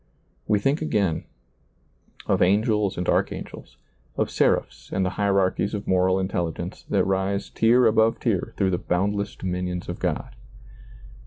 [0.47, 1.25] We think again,
[2.25, 3.77] of angels and archangels,
[4.17, 8.79] of seraphs and the hierarchies of moral intelligence that rise tier above tier through the
[8.79, 10.35] boundless ^lailizccbvGoOgle SEEING DARKLY 9 dominions of God.